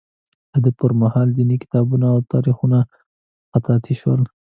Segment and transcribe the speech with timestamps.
[0.51, 2.79] د ده پر مهال دیني کتابونه او تاریخونه
[3.51, 4.21] خطاطي شول.